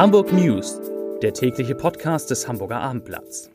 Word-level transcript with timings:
Hamburg 0.00 0.32
News, 0.32 0.80
der 1.20 1.34
tägliche 1.34 1.74
Podcast 1.74 2.30
des 2.30 2.48
Hamburger 2.48 2.80
Abendblatts. 2.80 3.50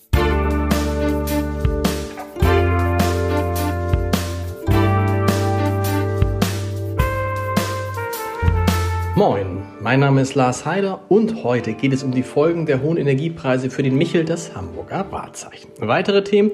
Moin, 9.16 9.63
mein 9.81 10.00
Name 10.00 10.21
ist 10.21 10.36
Lars 10.36 10.68
Heider 10.68 11.02
und 11.09 11.44
heute 11.44 11.73
geht 11.73 11.94
es 11.94 12.04
um 12.04 12.12
die 12.12 12.21
Folgen 12.21 12.68
der 12.68 12.84
hohen 12.84 12.98
Energiepreise 12.98 13.71
für 13.71 13.82
den 13.82 13.98
Michel, 13.98 14.23
das 14.23 14.55
Hamburger 14.55 15.12
Wahrzeichen. 15.12 15.71
Weitere 15.80 16.23
Themen 16.23 16.52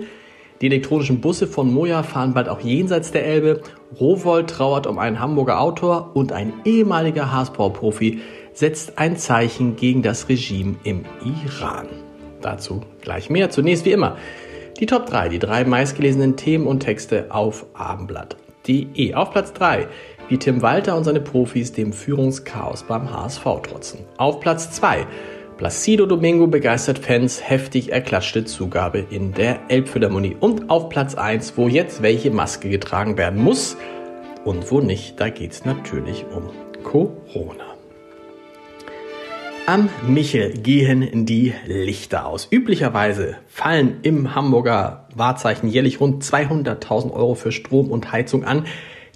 die 0.62 0.68
elektronischen 0.68 1.22
Busse 1.22 1.48
von 1.48 1.74
Moja 1.74 2.04
fahren 2.04 2.36
bald 2.36 2.48
auch 2.48 2.60
jenseits 2.60 3.12
der 3.12 3.26
Elbe. 3.26 3.62
Rowold 4.00 4.48
trauert 4.48 4.86
um 4.86 5.00
einen 5.00 5.20
Hamburger 5.20 5.60
Autor 5.60 6.12
und 6.14 6.32
ein 6.32 6.54
ehemaliger 6.66 7.32
Haasbau-Profi 7.32 8.22
setzt 8.54 8.98
ein 8.98 9.18
Zeichen 9.18 9.76
gegen 9.76 10.02
das 10.02 10.30
Regime 10.30 10.76
im 10.84 11.06
Iran. 11.46 11.88
Dazu 12.42 12.82
gleich 13.02 13.30
mehr. 13.30 13.50
Zunächst 13.50 13.86
wie 13.86 13.92
immer 13.92 14.18
die 14.80 14.86
Top 14.86 15.06
3, 15.06 15.30
die 15.30 15.40
drei 15.40 15.64
meistgelesenen 15.64 16.38
Themen 16.38 16.66
und 16.66 16.80
Texte 16.80 17.28
auf 17.30 17.66
abendblatt.de. 17.74 19.14
Auf 19.14 19.32
Platz 19.32 19.54
3, 19.54 19.88
wie 20.28 20.38
Tim 20.38 20.62
Walter 20.62 20.98
und 20.98 21.04
seine 21.04 21.20
Profis 21.20 21.72
dem 21.72 21.94
Führungschaos 21.94 22.84
beim 22.84 23.12
HSV 23.14 23.44
trotzen. 23.64 24.00
Auf 24.18 24.40
Platz 24.40 24.72
2, 24.72 25.06
Placido 25.58 26.08
Domingo 26.08 26.48
begeistert 26.48 26.98
Fans, 26.98 27.48
heftig 27.48 27.92
erklatschte 27.92 28.46
Zugabe 28.46 29.06
in 29.12 29.34
der 29.34 29.60
Elbphilharmonie. 29.68 30.36
Und 30.40 30.72
auf 30.72 30.90
Platz 30.90 31.14
1, 31.14 31.58
wo 31.58 31.68
jetzt 31.68 32.02
welche 32.02 32.32
Maske 32.32 32.70
getragen 32.70 33.18
werden 33.18 33.40
muss 33.40 33.78
und 34.44 34.72
wo 34.72 34.82
nicht, 34.82 35.20
da 35.20 35.30
geht 35.30 35.52
es 35.52 35.66
natürlich 35.66 36.26
um 36.34 36.50
Corona. 36.82 37.76
Am 39.68 39.90
Michel 40.08 40.54
gehen 40.58 41.26
die 41.26 41.54
Lichter 41.68 42.26
aus. 42.26 42.48
Üblicherweise 42.50 43.38
fallen 43.48 44.00
im 44.02 44.34
Hamburger 44.34 45.08
Wahrzeichen 45.14 45.70
jährlich 45.70 46.00
rund 46.00 46.24
200.000 46.24 47.12
Euro 47.12 47.36
für 47.36 47.52
Strom 47.52 47.92
und 47.92 48.12
Heizung 48.12 48.44
an. 48.44 48.66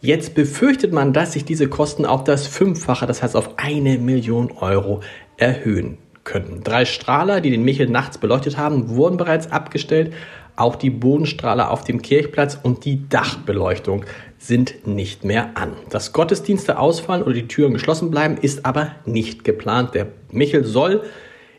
Jetzt 0.01 0.35
befürchtet 0.35 0.93
man, 0.93 1.13
dass 1.13 1.33
sich 1.33 1.45
diese 1.45 1.67
Kosten 1.67 2.05
auf 2.05 2.23
das 2.23 2.45
Fünffache, 2.45 3.07
das 3.07 3.23
heißt 3.23 3.35
auf 3.35 3.57
eine 3.57 3.97
Million 3.97 4.51
Euro 4.51 5.01
erhöhen 5.37 5.97
könnten. 6.25 6.63
Drei 6.63 6.83
Strahler, 6.83 7.39
die 7.39 7.51
den 7.51 7.63
Michel 7.63 7.87
nachts 7.87 8.17
beleuchtet 8.17 8.57
haben, 8.57 8.89
wurden 8.89 9.15
bereits 9.17 9.51
abgestellt. 9.51 10.13
Auch 10.57 10.75
die 10.75 10.89
Bodenstrahler 10.89 11.71
auf 11.71 11.83
dem 11.83 12.01
Kirchplatz 12.01 12.57
und 12.61 12.85
die 12.85 13.07
Dachbeleuchtung 13.09 14.05
sind 14.37 14.87
nicht 14.87 15.23
mehr 15.23 15.51
an. 15.55 15.73
Dass 15.89 16.13
Gottesdienste 16.13 16.79
ausfallen 16.79 17.23
oder 17.23 17.33
die 17.33 17.47
Türen 17.47 17.73
geschlossen 17.73 18.11
bleiben, 18.11 18.37
ist 18.37 18.65
aber 18.65 18.91
nicht 19.05 19.43
geplant. 19.43 19.93
Der 19.93 20.07
Michel 20.31 20.63
soll 20.63 21.03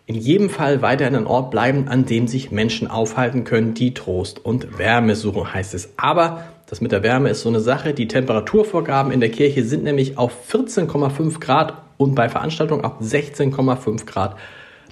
in 0.07 0.15
jedem 0.15 0.49
Fall 0.51 0.83
weiterhin 0.83 1.17
ein 1.17 1.27
Ort 1.27 1.51
bleiben, 1.51 1.89
an 1.89 2.07
dem 2.07 2.29
sich 2.29 2.53
Menschen 2.53 2.89
aufhalten 2.89 3.45
können, 3.45 3.75
die 3.75 3.93
Trost 3.93 4.45
und 4.45 4.79
Wärme 4.79 5.17
suchen, 5.17 5.53
heißt 5.53 5.75
es. 5.75 5.91
Aber 5.97 6.45
das 6.69 6.81
mit 6.81 6.93
der 6.93 7.03
Wärme 7.03 7.31
ist 7.31 7.43
so 7.43 7.49
eine 7.49 7.61
Sache. 7.61 7.93
Die 7.93 8.09
Temperaturvorgaben 8.09 9.13
in 9.13 9.21
der 9.21 9.31
Kirche 9.31 9.65
sind 9.65 9.85
nämlich 9.85 10.17
auf 10.17 10.33
14,5 10.53 11.41
Grad 11.41 11.75
und 11.97 12.15
bei 12.15 12.29
Veranstaltungen 12.29 12.85
auf 12.85 13.01
16,5 13.01 14.07
Grad 14.07 14.37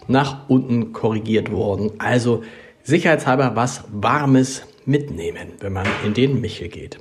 nach 0.06 0.48
unten 0.48 0.92
korrigiert 0.92 1.50
worden. 1.50 1.92
Also 1.98 2.42
sicherheitshalber 2.83 3.52
was 3.55 3.84
Warmes 3.92 4.66
mitnehmen, 4.84 5.52
wenn 5.61 5.72
man 5.72 5.86
in 6.05 6.14
den 6.14 6.41
Michel 6.41 6.69
geht. 6.69 6.98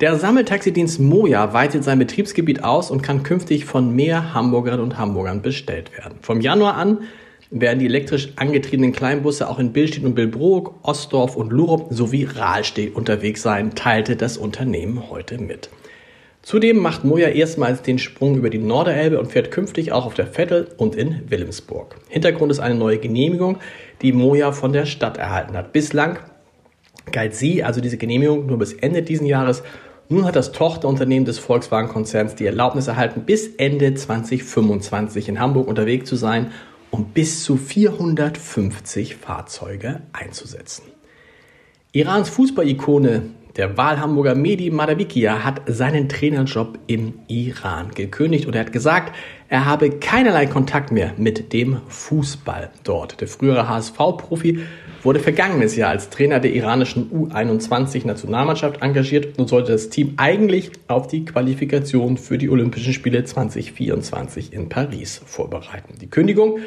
Der 0.00 0.16
Sammeltaxidienst 0.16 1.00
Moja 1.00 1.52
weitet 1.52 1.82
sein 1.82 1.98
Betriebsgebiet 1.98 2.62
aus 2.62 2.90
und 2.90 3.02
kann 3.02 3.24
künftig 3.24 3.64
von 3.64 3.96
mehr 3.96 4.32
Hamburgerinnen 4.32 4.84
und 4.84 4.96
Hamburgern 4.96 5.42
bestellt 5.42 5.90
werden. 5.96 6.18
Vom 6.22 6.40
Januar 6.40 6.76
an 6.76 6.98
werden 7.50 7.80
die 7.80 7.86
elektrisch 7.86 8.28
angetriebenen 8.36 8.92
Kleinbusse 8.92 9.48
auch 9.48 9.58
in 9.58 9.72
Billstedt 9.72 10.04
und 10.04 10.14
Billbrook, 10.14 10.74
Ostdorf 10.82 11.34
und 11.34 11.52
Lurup 11.52 11.88
sowie 11.90 12.24
Rahlstedt 12.24 12.94
unterwegs 12.94 13.42
sein, 13.42 13.74
teilte 13.74 14.14
das 14.14 14.36
Unternehmen 14.36 15.10
heute 15.10 15.38
mit. 15.38 15.68
Zudem 16.42 16.78
macht 16.78 17.04
Moja 17.04 17.28
erstmals 17.28 17.82
den 17.82 17.98
Sprung 17.98 18.36
über 18.36 18.48
die 18.48 18.58
Norderelbe 18.58 19.18
und 19.18 19.30
fährt 19.30 19.50
künftig 19.50 19.92
auch 19.92 20.06
auf 20.06 20.14
der 20.14 20.26
Vettel 20.26 20.68
und 20.76 20.94
in 20.94 21.22
Wilhelmsburg. 21.28 21.96
Hintergrund 22.08 22.50
ist 22.52 22.60
eine 22.60 22.74
neue 22.74 22.98
Genehmigung, 22.98 23.58
die 24.02 24.12
Moja 24.12 24.52
von 24.52 24.72
der 24.72 24.86
Stadt 24.86 25.16
erhalten 25.18 25.56
hat. 25.56 25.72
Bislang 25.72 26.18
galt 27.12 27.34
sie, 27.34 27.64
also 27.64 27.80
diese 27.80 27.98
Genehmigung, 27.98 28.46
nur 28.46 28.58
bis 28.58 28.72
Ende 28.72 29.02
diesen 29.02 29.26
Jahres. 29.26 29.62
Nun 30.08 30.24
hat 30.24 30.36
das 30.36 30.52
Tochterunternehmen 30.52 31.26
des 31.26 31.38
Volkswagen-Konzerns 31.38 32.34
die 32.34 32.46
Erlaubnis 32.46 32.88
erhalten, 32.88 33.24
bis 33.26 33.54
Ende 33.56 33.94
2025 33.94 35.28
in 35.28 35.40
Hamburg 35.40 35.68
unterwegs 35.68 36.08
zu 36.08 36.16
sein, 36.16 36.52
um 36.90 37.06
bis 37.06 37.44
zu 37.44 37.56
450 37.56 39.16
Fahrzeuge 39.16 40.00
einzusetzen. 40.12 40.84
Irans 41.92 42.30
Fußballikone 42.30 43.22
der 43.56 43.76
Wahlhamburger 43.76 44.34
Mehdi 44.34 44.70
Madavikia 44.70 45.44
hat 45.44 45.62
seinen 45.66 46.08
Trainerjob 46.08 46.78
im 46.86 47.14
Iran 47.28 47.90
gekündigt 47.94 48.46
und 48.46 48.54
er 48.54 48.60
hat 48.60 48.72
gesagt, 48.72 49.14
er 49.48 49.64
habe 49.64 49.90
keinerlei 49.90 50.46
Kontakt 50.46 50.92
mehr 50.92 51.14
mit 51.16 51.52
dem 51.52 51.80
Fußball 51.88 52.70
dort. 52.84 53.20
Der 53.20 53.28
frühere 53.28 53.68
HSV-Profi 53.68 54.60
wurde 55.02 55.20
vergangenes 55.20 55.76
Jahr 55.76 55.90
als 55.90 56.10
Trainer 56.10 56.40
der 56.40 56.52
iranischen 56.52 57.10
U21-Nationalmannschaft 57.10 58.82
engagiert 58.82 59.38
und 59.38 59.48
sollte 59.48 59.72
das 59.72 59.88
Team 59.88 60.14
eigentlich 60.16 60.70
auf 60.86 61.06
die 61.06 61.24
Qualifikation 61.24 62.16
für 62.16 62.36
die 62.36 62.50
Olympischen 62.50 62.92
Spiele 62.92 63.24
2024 63.24 64.52
in 64.52 64.68
Paris 64.68 65.20
vorbereiten. 65.24 65.94
Die 66.00 66.10
Kündigung 66.10 66.58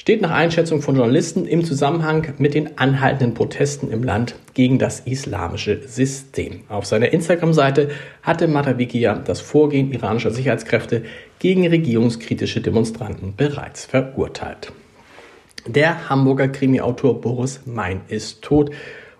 steht 0.00 0.22
nach 0.22 0.30
Einschätzung 0.30 0.80
von 0.80 0.96
Journalisten 0.96 1.44
im 1.44 1.62
Zusammenhang 1.62 2.32
mit 2.38 2.54
den 2.54 2.78
anhaltenden 2.78 3.34
Protesten 3.34 3.90
im 3.90 4.02
Land 4.02 4.34
gegen 4.54 4.78
das 4.78 5.00
islamische 5.00 5.86
System. 5.86 6.60
Auf 6.70 6.86
seiner 6.86 7.12
Instagram-Seite 7.12 7.90
hatte 8.22 8.48
Matavikia 8.48 9.16
das 9.16 9.42
Vorgehen 9.42 9.92
iranischer 9.92 10.30
Sicherheitskräfte 10.30 11.02
gegen 11.38 11.66
regierungskritische 11.66 12.62
Demonstranten 12.62 13.34
bereits 13.36 13.84
verurteilt. 13.84 14.72
Der 15.66 16.08
Hamburger 16.08 16.48
Krimi-Autor 16.48 17.20
Boris 17.20 17.60
Mein 17.66 18.00
ist 18.08 18.40
tot. 18.40 18.70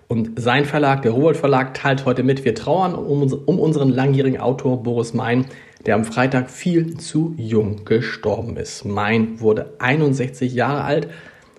Und 0.08 0.40
sein 0.40 0.64
Verlag, 0.64 1.02
der 1.02 1.10
Rowold 1.12 1.36
Verlag, 1.36 1.74
teilt 1.74 2.06
heute 2.06 2.22
mit, 2.22 2.46
wir 2.46 2.54
trauern 2.54 2.94
um, 2.94 3.30
um 3.30 3.58
unseren 3.58 3.90
langjährigen 3.90 4.40
Autor 4.40 4.82
Boris 4.82 5.12
Mein, 5.12 5.44
der 5.86 5.94
am 5.94 6.04
Freitag 6.04 6.50
viel 6.50 6.96
zu 6.96 7.34
jung 7.36 7.84
gestorben 7.84 8.56
ist. 8.56 8.84
Mein 8.84 9.40
wurde 9.40 9.74
61 9.78 10.52
Jahre 10.52 10.84
alt. 10.84 11.08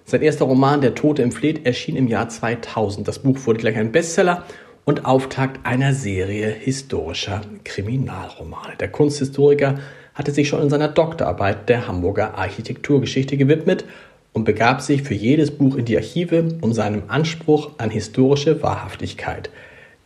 Sein 0.06 0.22
erster 0.22 0.46
Roman 0.46 0.82
Der 0.82 0.96
Tote 0.96 1.22
im 1.22 1.32
Fleet 1.32 1.66
erschien 1.66 1.96
im 1.96 2.08
Jahr 2.08 2.30
2000. 2.30 3.08
Das 3.08 3.20
Buch 3.20 3.38
wurde 3.46 3.59
gleich 3.59 3.78
ein 3.78 3.92
Bestseller 3.92 4.44
und 4.86 5.06
Auftakt 5.06 5.66
einer 5.66 5.94
Serie 5.94 6.50
historischer 6.50 7.42
Kriminalromane. 7.64 8.76
Der 8.80 8.90
Kunsthistoriker 8.90 9.80
hatte 10.14 10.32
sich 10.32 10.50
schon 10.50 10.62
in 10.62 10.70
seiner 10.70 10.90
Doktorarbeit 10.90 11.70
der 11.70 11.88
Hamburger 11.88 12.38
Architekturgeschichte 12.38 13.38
gewidmet 13.38 13.86
und 14.34 14.44
begab 14.44 14.82
sich 14.82 15.03
für 15.03 15.14
jedes 15.14 15.52
Buch 15.52 15.76
in 15.76 15.86
die 15.86 15.98
Archive, 15.98 16.58
um 16.62 16.74
seinem 16.74 17.03
Anspruch 17.08 17.72
an 17.78 17.90
historische 17.90 18.62
Wahrhaftigkeit 18.62 19.50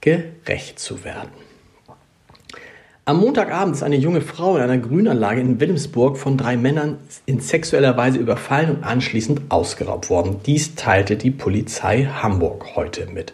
gerecht 0.01 0.79
zu 0.79 1.03
werden. 1.03 1.44
Am 3.07 3.19
Montagabend 3.19 3.75
ist 3.75 3.83
eine 3.83 3.97
junge 3.97 4.21
Frau 4.21 4.55
in 4.55 4.63
einer 4.63 4.79
Grünanlage 4.79 5.39
in 5.39 5.59
Wilhelmsburg 5.59 6.17
von 6.17 6.37
drei 6.37 6.57
Männern 6.57 6.97
in 7.27 7.39
sexueller 7.39 7.95
Weise 7.97 8.17
überfallen 8.17 8.77
und 8.77 8.83
anschließend 8.83 9.41
ausgeraubt 9.49 10.09
worden. 10.09 10.37
Dies 10.43 10.73
teilte 10.73 11.15
die 11.15 11.29
Polizei 11.29 12.05
Hamburg 12.05 12.75
heute 12.75 13.05
mit. 13.05 13.33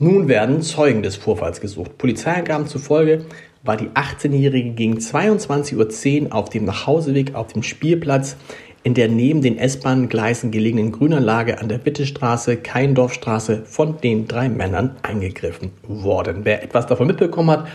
Nun 0.00 0.26
werden 0.26 0.62
Zeugen 0.62 1.04
des 1.04 1.14
Vorfalls 1.14 1.60
gesucht. 1.60 1.96
Polizeiangaben 1.96 2.66
zufolge 2.66 3.24
war 3.62 3.76
die 3.76 3.86
18-Jährige 3.90 4.70
gegen 4.70 4.98
22.10 4.98 6.24
Uhr 6.24 6.34
auf 6.34 6.50
dem 6.50 6.64
Nachhauseweg 6.64 7.36
auf 7.36 7.52
dem 7.52 7.62
Spielplatz 7.62 8.34
in 8.82 8.94
der 8.94 9.06
neben 9.06 9.42
den 9.42 9.58
S-Bahn-Gleisen 9.58 10.50
gelegenen 10.50 10.90
Grünanlage 10.90 11.60
an 11.60 11.68
der 11.68 11.86
Wittestraße, 11.86 12.56
Keindorfstraße 12.56 13.62
von 13.64 14.00
den 14.00 14.26
drei 14.26 14.48
Männern 14.48 14.96
eingegriffen 15.02 15.70
worden. 15.86 16.40
Wer 16.42 16.64
etwas 16.64 16.88
davon 16.88 17.06
mitbekommen 17.06 17.50
hat, 17.50 17.68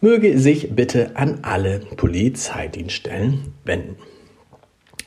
möge 0.00 0.38
sich 0.38 0.74
bitte 0.74 1.16
an 1.16 1.40
alle 1.42 1.80
Polizeidienststellen 1.96 3.52
wenden. 3.64 3.96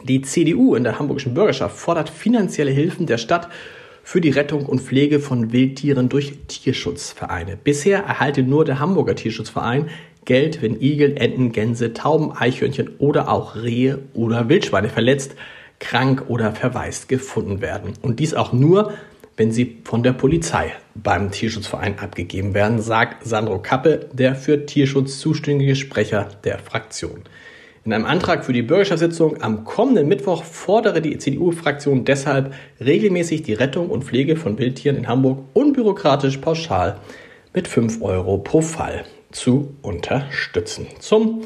Die 0.03 0.21
CDU 0.21 0.75
in 0.75 0.83
der 0.83 0.99
hamburgischen 0.99 1.33
Bürgerschaft 1.33 1.77
fordert 1.77 2.09
finanzielle 2.09 2.71
Hilfen 2.71 3.05
der 3.05 3.17
Stadt 3.17 3.49
für 4.03 4.19
die 4.19 4.31
Rettung 4.31 4.65
und 4.65 4.81
Pflege 4.81 5.19
von 5.19 5.53
Wildtieren 5.53 6.09
durch 6.09 6.39
Tierschutzvereine. 6.47 7.55
Bisher 7.55 7.99
erhalte 7.99 8.41
nur 8.41 8.65
der 8.65 8.79
Hamburger 8.79 9.15
Tierschutzverein 9.15 9.89
Geld, 10.25 10.61
wenn 10.61 10.79
Igel, 10.81 11.17
Enten, 11.17 11.51
Gänse, 11.51 11.93
Tauben, 11.93 12.31
Eichhörnchen 12.31 12.91
oder 12.99 13.29
auch 13.29 13.55
Rehe 13.55 13.99
oder 14.13 14.49
Wildschweine 14.49 14.89
verletzt, 14.89 15.35
krank 15.79 16.25
oder 16.27 16.53
verwaist 16.53 17.09
gefunden 17.09 17.61
werden. 17.61 17.93
Und 18.01 18.19
dies 18.19 18.33
auch 18.33 18.53
nur, 18.53 18.93
wenn 19.41 19.51
sie 19.51 19.77
von 19.85 20.03
der 20.03 20.13
Polizei 20.13 20.71
beim 20.93 21.31
Tierschutzverein 21.31 21.97
abgegeben 21.97 22.53
werden, 22.53 22.79
sagt 22.79 23.25
Sandro 23.25 23.57
Kappe, 23.57 24.07
der 24.13 24.35
für 24.35 24.67
Tierschutz 24.67 25.19
zuständige 25.19 25.75
Sprecher 25.75 26.29
der 26.43 26.59
Fraktion. 26.59 27.23
In 27.83 27.91
einem 27.91 28.05
Antrag 28.05 28.45
für 28.45 28.53
die 28.53 28.61
Bürgerschaftssitzung 28.61 29.41
am 29.41 29.63
kommenden 29.63 30.07
Mittwoch 30.07 30.43
fordere 30.43 31.01
die 31.01 31.17
CDU-Fraktion 31.17 32.05
deshalb 32.05 32.53
regelmäßig 32.79 33.41
die 33.41 33.55
Rettung 33.55 33.89
und 33.89 34.03
Pflege 34.03 34.35
von 34.35 34.59
Wildtieren 34.59 34.95
in 34.95 35.07
Hamburg 35.07 35.39
unbürokratisch 35.53 36.37
pauschal 36.37 36.99
mit 37.51 37.67
5 37.67 37.99
Euro 38.03 38.37
pro 38.37 38.61
Fall 38.61 39.05
zu 39.31 39.75
unterstützen. 39.81 40.85
Zum 40.99 41.41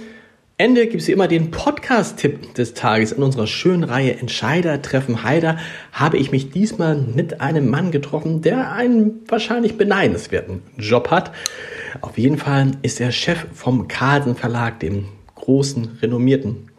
Ende 0.58 0.88
gibt 0.88 1.02
es 1.02 1.10
immer 1.10 1.28
den 1.28 1.52
Podcast-Tipp 1.52 2.54
des 2.54 2.74
Tages. 2.74 3.12
In 3.12 3.24
unserer 3.24 3.46
schönen 3.46 3.84
Reihe 3.84 4.18
Entscheider 4.18 4.82
treffen 4.82 5.22
Heider 5.22 5.58
habe 5.92 6.16
ich 6.16 6.32
mich 6.32 6.50
diesmal 6.50 6.96
mit 6.96 7.42
einem 7.42 7.70
Mann 7.70 7.92
getroffen, 7.92 8.42
der 8.42 8.72
einen 8.72 9.20
wahrscheinlich 9.28 9.78
beneidenswerten 9.78 10.62
Job 10.78 11.12
hat. 11.12 11.34
Auf 12.00 12.18
jeden 12.18 12.38
Fall 12.38 12.72
ist 12.84 13.02
er 13.02 13.12
Chef 13.12 13.46
vom 13.54 13.90
Carlsen 13.90 14.38
Verlag, 14.38 14.80
dem 14.80 15.08
großen, 15.36 15.98
renommierten 16.02 16.70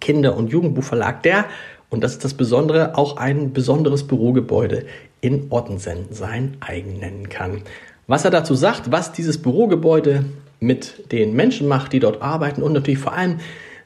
Kinder- 0.00 0.36
und 0.36 0.50
Jugendbuchverlag, 0.50 1.22
der, 1.22 1.44
und 1.90 2.02
das 2.02 2.14
ist 2.14 2.24
das 2.24 2.34
Besondere, 2.34 2.98
auch 2.98 3.18
ein 3.18 3.52
besonderes 3.52 4.04
Bürogebäude 4.08 4.84
in 5.20 5.46
Ottensen 5.50 6.06
sein 6.10 6.56
eigen 6.58 6.98
nennen 6.98 7.28
kann. 7.28 7.62
Was 8.08 8.24
er 8.24 8.32
dazu 8.32 8.56
sagt, 8.56 8.90
was 8.90 9.12
dieses 9.12 9.40
Bürogebäude 9.40 10.24
mit 10.60 11.12
den 11.12 11.34
Menschen 11.34 11.68
macht, 11.68 11.92
die 11.92 12.00
dort 12.00 12.22
arbeiten 12.22 12.62
und 12.62 12.72
natürlich 12.72 12.98
vor 12.98 13.12
allem, 13.12 13.38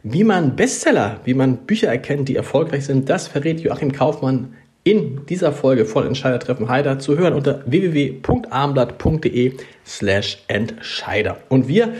wie 0.02 0.24
man 0.24 0.56
Bestseller, 0.56 1.20
wie 1.24 1.34
man 1.34 1.58
Bücher 1.58 1.88
erkennt, 1.88 2.28
die 2.28 2.36
erfolgreich 2.36 2.86
sind, 2.86 3.08
das 3.10 3.28
verrät 3.28 3.60
Joachim 3.60 3.92
Kaufmann 3.92 4.54
in 4.82 5.26
dieser 5.26 5.52
Folge 5.52 5.84
von 5.84 6.06
Entscheider 6.06 6.38
treffen 6.38 6.68
Heider 6.68 6.98
zu 6.98 7.18
hören 7.18 7.34
unter 7.34 7.62
www.armblatt.de 7.66 9.52
slash 9.86 10.42
Entscheider. 10.48 11.36
Und 11.50 11.68
wir, 11.68 11.92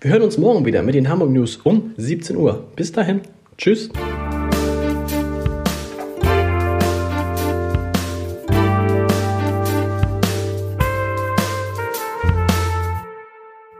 wir 0.00 0.12
hören 0.12 0.22
uns 0.22 0.38
morgen 0.38 0.64
wieder 0.64 0.82
mit 0.82 0.94
den 0.94 1.08
Hamburg 1.08 1.30
News 1.30 1.56
um 1.56 1.92
17 1.96 2.36
Uhr. 2.36 2.68
Bis 2.76 2.92
dahin, 2.92 3.22
tschüss. 3.56 3.90